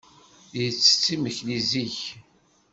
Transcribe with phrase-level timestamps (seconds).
[0.61, 1.99] Yettett imekli zik.